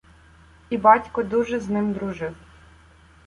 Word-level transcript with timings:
І 0.69 0.77
батько 0.77 1.23
дуже 1.23 1.59
з 1.59 1.69
ним 1.69 1.93
дружив. 1.93 2.35